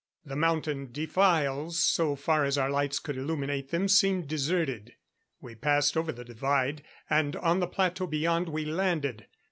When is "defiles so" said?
0.91-2.15